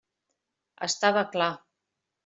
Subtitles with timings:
[0.87, 1.53] Estava clar!